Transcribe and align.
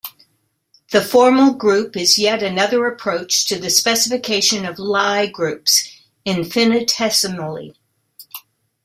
The 0.89 1.03
formal 1.03 1.53
group 1.53 1.95
is 1.95 2.17
yet 2.17 2.41
another 2.41 2.87
approach 2.87 3.45
to 3.49 3.59
the 3.59 3.69
specification 3.69 4.65
of 4.65 4.79
Lie 4.79 5.27
groups, 5.27 5.95
infinitesimally. 6.25 7.75